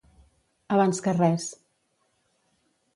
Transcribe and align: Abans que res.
Abans 0.77 1.03
que 1.09 1.15
res. 1.19 1.47